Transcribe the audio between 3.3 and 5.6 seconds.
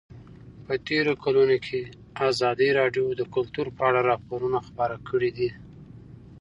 کلتور په اړه راپورونه خپاره کړي دي.